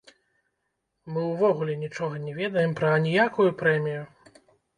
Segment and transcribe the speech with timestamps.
[1.15, 4.03] Мы ўвогуле нічога не ведаем пра аніякую прэмію.